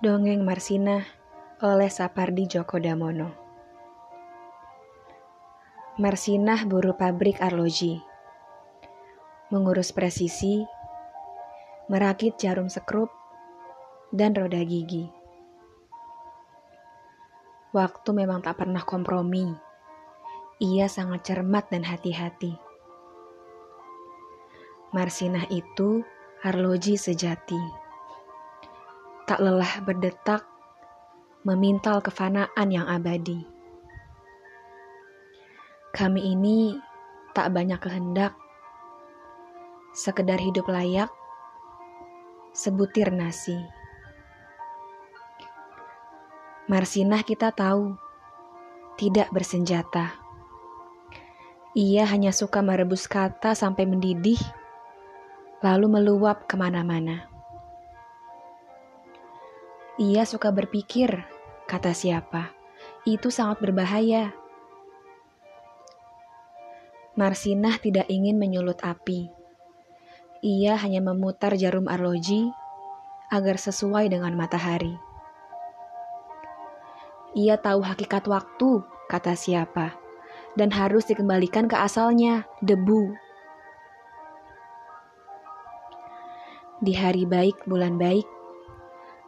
Dongeng 0.00 0.48
Marsinah 0.48 1.04
oleh 1.60 1.92
Sapardi 1.92 2.48
Djoko 2.48 2.80
Damono 2.80 3.36
Marsinah 6.00 6.64
buruh 6.64 6.96
pabrik 6.96 7.36
arloji. 7.36 8.00
Mengurus 9.52 9.92
presisi 9.92 10.64
Merakit 11.92 12.40
jarum 12.40 12.72
sekrup 12.72 13.12
Dan 14.08 14.32
roda 14.32 14.64
gigi. 14.64 15.04
Waktu 17.76 18.10
memang 18.16 18.40
tak 18.40 18.56
pernah 18.56 18.80
kompromi. 18.80 19.52
Ia 20.64 20.88
sangat 20.88 21.28
cermat 21.28 21.68
dan 21.68 21.84
hati-hati. 21.84 22.56
Marsinah 24.96 25.44
itu 25.52 26.00
arloji 26.40 26.96
sejati 26.96 27.79
tak 29.30 29.46
lelah 29.46 29.78
berdetak, 29.86 30.42
memintal 31.46 32.02
kefanaan 32.02 32.66
yang 32.66 32.82
abadi. 32.90 33.46
Kami 35.94 36.34
ini 36.34 36.74
tak 37.30 37.54
banyak 37.54 37.78
kehendak, 37.78 38.34
sekedar 39.94 40.34
hidup 40.34 40.66
layak, 40.66 41.14
sebutir 42.50 43.14
nasi. 43.14 43.54
Marsinah 46.66 47.22
kita 47.22 47.54
tahu, 47.54 47.94
tidak 48.98 49.30
bersenjata. 49.30 50.10
Ia 51.78 52.02
hanya 52.10 52.34
suka 52.34 52.66
merebus 52.66 53.06
kata 53.06 53.54
sampai 53.54 53.86
mendidih, 53.86 54.42
lalu 55.62 55.86
meluap 55.86 56.50
ke 56.50 56.58
mana-mana. 56.58 57.29
Ia 60.00 60.24
suka 60.24 60.48
berpikir, 60.48 61.12
kata 61.68 61.92
siapa, 61.92 62.56
itu 63.04 63.28
sangat 63.28 63.60
berbahaya. 63.60 64.32
Marsinah 67.20 67.76
tidak 67.76 68.08
ingin 68.08 68.40
menyulut 68.40 68.80
api. 68.80 69.28
Ia 70.40 70.80
hanya 70.80 71.04
memutar 71.04 71.52
jarum 71.60 71.84
arloji 71.84 72.48
agar 73.28 73.60
sesuai 73.60 74.08
dengan 74.08 74.32
matahari. 74.40 74.96
Ia 77.36 77.60
tahu 77.60 77.84
hakikat 77.84 78.24
waktu, 78.24 78.80
kata 79.12 79.36
siapa, 79.36 80.00
dan 80.56 80.72
harus 80.72 81.04
dikembalikan 81.12 81.68
ke 81.68 81.76
asalnya, 81.76 82.48
debu. 82.64 83.12
Di 86.80 86.96
hari 86.96 87.28
baik, 87.28 87.68
bulan 87.68 88.00
baik, 88.00 88.39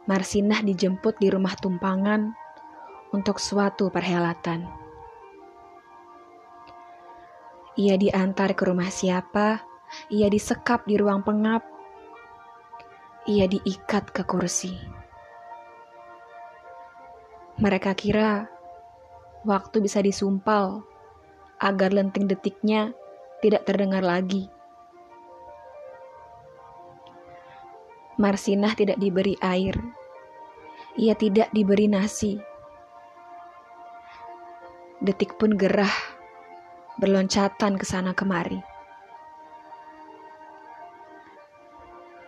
Marsinah 0.03 0.59
dijemput 0.67 1.15
di 1.15 1.31
rumah 1.31 1.55
tumpangan 1.55 2.35
untuk 3.15 3.39
suatu 3.39 3.87
perhelatan. 3.87 4.67
Ia 7.79 7.95
diantar 7.95 8.51
ke 8.51 8.67
rumah 8.67 8.91
siapa, 8.91 9.63
ia 10.11 10.27
disekap 10.27 10.83
di 10.83 10.99
ruang 10.99 11.23
pengap, 11.23 11.63
ia 13.31 13.47
diikat 13.47 14.11
ke 14.11 14.27
kursi. 14.27 14.75
Mereka 17.63 17.95
kira 17.95 18.51
waktu 19.47 19.79
bisa 19.79 20.03
disumpal 20.03 20.83
agar 21.63 21.95
lenting 21.95 22.27
detiknya 22.27 22.91
tidak 23.39 23.63
terdengar 23.63 24.03
lagi. 24.03 24.51
Marsinah 28.13 28.77
tidak 28.77 29.01
diberi 29.01 29.33
air. 29.41 29.73
Ia 30.93 31.17
tidak 31.17 31.49
diberi 31.49 31.89
nasi. 31.89 32.37
Detik 35.01 35.33
pun 35.41 35.57
gerah, 35.57 35.91
berloncatan 37.01 37.73
ke 37.81 37.85
sana 37.89 38.13
kemari. 38.13 38.61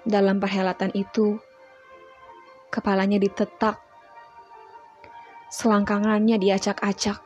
Dalam 0.02 0.42
perhelatan 0.42 0.90
itu, 0.98 1.38
kepalanya 2.74 3.22
ditetak, 3.22 3.78
selangkangannya 5.54 6.42
diacak-acak, 6.42 7.22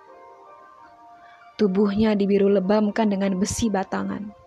tubuhnya 1.55 2.15
dibiru 2.15 2.51
lebamkan 2.51 3.07
dengan 3.07 3.35
besi 3.39 3.71
batangan. 3.71 4.38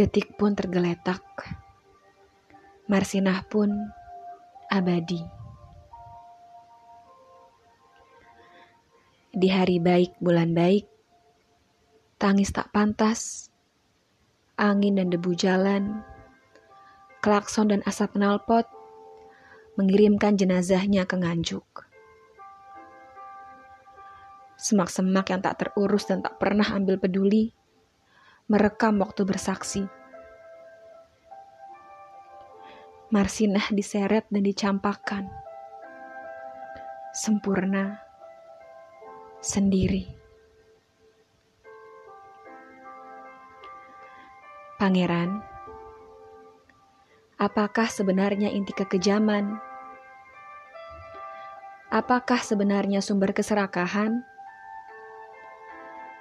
Detik 0.00 0.32
pun 0.32 0.56
tergeletak. 0.56 1.20
Marsinah 2.88 3.44
pun 3.44 3.68
abadi. 4.72 5.20
Di 9.28 9.48
hari 9.52 9.76
baik, 9.76 10.16
bulan 10.16 10.56
baik, 10.56 10.88
tangis 12.16 12.48
tak 12.48 12.72
pantas, 12.72 13.52
angin 14.56 14.96
dan 14.96 15.12
debu 15.12 15.36
jalan, 15.36 16.00
klakson 17.20 17.68
dan 17.68 17.84
asap 17.84 18.16
knalpot 18.16 18.64
mengirimkan 19.76 20.40
jenazahnya 20.40 21.04
ke 21.04 21.20
Nganjuk. 21.20 21.68
Semak-semak 24.56 25.28
yang 25.28 25.44
tak 25.44 25.60
terurus 25.60 26.08
dan 26.08 26.24
tak 26.24 26.40
pernah 26.40 26.64
ambil 26.72 26.96
peduli 26.96 27.59
merekam 28.50 28.98
waktu 28.98 29.22
bersaksi. 29.22 29.86
Marsinah 33.14 33.70
diseret 33.70 34.26
dan 34.26 34.42
dicampakkan. 34.42 35.30
Sempurna. 37.14 38.02
Sendiri. 39.38 40.04
Pangeran, 44.76 45.44
apakah 47.36 47.86
sebenarnya 47.86 48.48
inti 48.50 48.72
kekejaman? 48.72 49.60
Apakah 51.92 52.40
sebenarnya 52.40 53.04
sumber 53.04 53.36
keserakahan? 53.36 54.24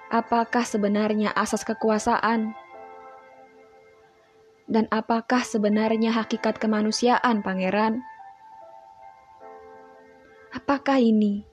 Apakah 0.09 0.65
sebenarnya 0.65 1.31
asas 1.37 1.61
kekuasaan? 1.61 2.57
Dan 4.69 4.85
apakah 4.93 5.41
sebenarnya 5.41 6.13
hakikat 6.13 6.61
kemanusiaan, 6.61 7.41
Pangeran? 7.41 8.05
Apakah 10.53 11.01
ini? 11.01 11.45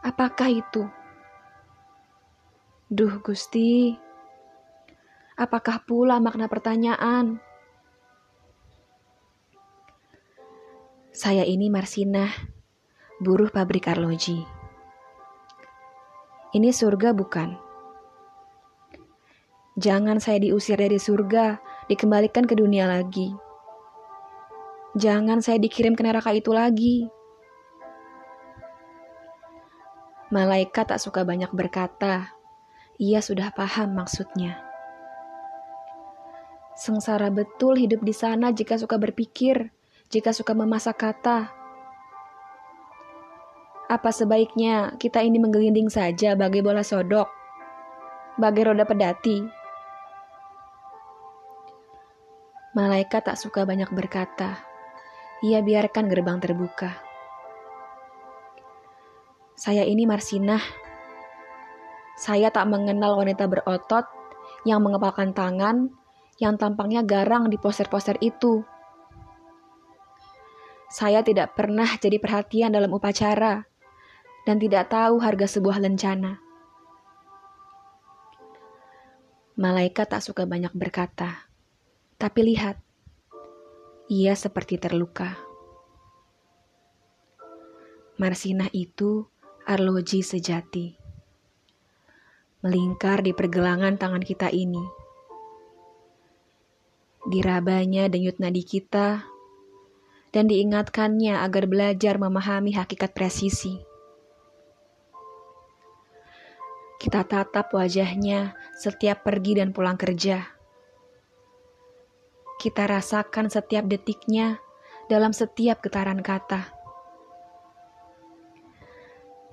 Apakah 0.00 0.48
itu? 0.48 0.88
Duh, 2.88 3.20
Gusti, 3.20 3.92
apakah 5.36 5.84
pula 5.84 6.16
makna 6.16 6.48
pertanyaan? 6.48 7.36
Saya 11.12 11.44
ini 11.44 11.68
Marsinah, 11.68 12.32
buruh 13.20 13.52
pabrik 13.52 13.84
arloji. 13.84 14.57
Ini 16.48 16.72
surga 16.72 17.12
bukan? 17.12 17.60
Jangan 19.76 20.16
saya 20.16 20.40
diusir 20.40 20.80
dari 20.80 20.96
surga, 20.96 21.60
dikembalikan 21.92 22.48
ke 22.48 22.56
dunia 22.56 22.88
lagi. 22.88 23.36
Jangan 24.96 25.44
saya 25.44 25.60
dikirim 25.60 25.92
ke 25.92 26.00
neraka 26.00 26.32
itu 26.32 26.48
lagi. 26.56 27.04
Malaikat 30.32 30.88
tak 30.88 31.00
suka 31.04 31.20
banyak 31.20 31.52
berkata. 31.52 32.32
Ia 32.96 33.20
sudah 33.20 33.52
paham 33.52 34.00
maksudnya. 34.00 34.56
Sengsara 36.80 37.28
betul 37.28 37.76
hidup 37.76 38.00
di 38.00 38.16
sana 38.16 38.56
jika 38.56 38.80
suka 38.80 38.96
berpikir, 38.96 39.68
jika 40.08 40.32
suka 40.32 40.56
memasak 40.56 40.96
kata, 40.96 41.52
apa 43.98 44.14
sebaiknya 44.14 44.94
kita 44.94 45.26
ini 45.26 45.42
menggelinding 45.42 45.90
saja 45.90 46.38
bagai 46.38 46.62
bola 46.62 46.86
sodok, 46.86 47.26
bagai 48.38 48.70
roda 48.70 48.86
pedati? 48.86 49.42
Malaikat 52.78 53.26
tak 53.26 53.34
suka 53.34 53.66
banyak 53.66 53.90
berkata. 53.90 54.62
Ia 55.42 55.66
biarkan 55.66 56.06
gerbang 56.06 56.38
terbuka. 56.38 56.94
Saya 59.58 59.82
ini 59.82 60.06
Marsinah. 60.06 60.62
Saya 62.14 62.54
tak 62.54 62.70
mengenal 62.70 63.18
wanita 63.18 63.50
berotot 63.50 64.06
yang 64.62 64.78
mengepalkan 64.78 65.34
tangan 65.34 65.90
yang 66.38 66.54
tampangnya 66.54 67.02
garang 67.02 67.50
di 67.50 67.58
poster-poster 67.58 68.14
itu. 68.22 68.62
Saya 70.86 71.26
tidak 71.26 71.58
pernah 71.58 71.98
jadi 71.98 72.22
perhatian 72.22 72.70
dalam 72.70 72.94
upacara 72.94 73.66
dan 74.48 74.56
tidak 74.56 74.88
tahu 74.88 75.20
harga 75.20 75.44
sebuah 75.44 75.76
lencana. 75.76 76.40
Malaikat 79.60 80.08
tak 80.08 80.24
suka 80.24 80.48
banyak 80.48 80.72
berkata, 80.72 81.52
tapi 82.16 82.56
lihat, 82.56 82.80
Ia 84.08 84.32
seperti 84.32 84.80
terluka. 84.80 85.36
Marsinah 88.16 88.72
itu 88.72 89.28
arloji 89.68 90.24
sejati. 90.24 90.96
Melingkar 92.64 93.20
di 93.20 93.36
pergelangan 93.36 94.00
tangan 94.00 94.24
kita 94.24 94.48
ini. 94.48 94.80
Dirabanya 97.28 98.08
denyut 98.08 98.40
nadi 98.40 98.64
kita 98.64 99.28
dan 100.32 100.48
diingatkannya 100.48 101.36
agar 101.44 101.68
belajar 101.68 102.16
memahami 102.16 102.72
hakikat 102.72 103.12
presisi. 103.12 103.87
Kita 106.98 107.22
tatap 107.22 107.70
wajahnya 107.72 108.58
setiap 108.74 109.22
pergi 109.22 109.62
dan 109.62 109.70
pulang 109.70 109.94
kerja 109.94 110.58
kita 112.58 112.90
rasakan 112.90 113.46
setiap 113.46 113.86
detiknya 113.86 114.58
dalam 115.06 115.30
setiap 115.30 115.78
getaran 115.78 116.18
kata. 116.26 116.74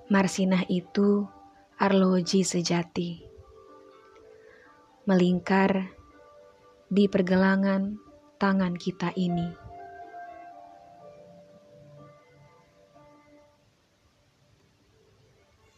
Marsinah 0.10 0.66
itu 0.74 1.30
arloji 1.78 2.42
sejati. 2.42 3.22
Melingkar 5.06 5.94
di 6.90 7.06
pergelangan 7.06 8.02
tangan 8.42 8.74
kita 8.74 9.14
ini. 9.14 9.65